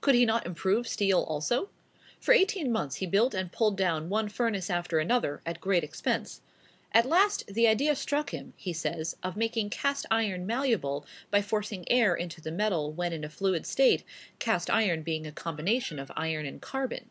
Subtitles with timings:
[0.00, 1.68] Could he not improve steel also?
[2.18, 6.40] For eighteen months he built and pulled down one furnace after another, at great expense.
[6.92, 11.84] At last "the idea struck him," he says, of making cast iron malleable by forcing
[11.92, 14.04] air into the metal when in a fluid state,
[14.38, 17.10] cast iron being a combination of iron and carbon.